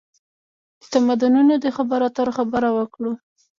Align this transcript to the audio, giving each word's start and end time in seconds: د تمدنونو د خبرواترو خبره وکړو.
د 0.81 0.83
تمدنونو 0.93 1.53
د 1.63 1.65
خبرواترو 1.77 2.31
خبره 2.39 2.69
وکړو. 2.77 3.11